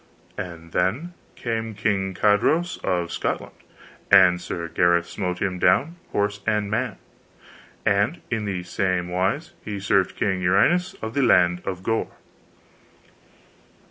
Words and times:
And 0.39 0.71
then 0.71 1.13
came 1.35 1.75
King 1.75 2.15
Carados 2.15 2.77
of 2.83 3.11
Scotland, 3.11 3.53
and 4.09 4.41
Sir 4.41 4.67
Gareth 4.67 5.05
smote 5.05 5.43
him 5.43 5.59
down 5.59 5.97
horse 6.11 6.41
and 6.47 6.71
man. 6.71 6.97
And 7.85 8.19
in 8.31 8.45
the 8.45 8.63
same 8.63 9.09
wise 9.09 9.53
he 9.63 9.79
served 9.79 10.15
King 10.15 10.41
Uriens 10.41 10.95
of 11.03 11.13
the 11.13 11.21
land 11.21 11.61
of 11.65 11.83
Gore. 11.83 12.15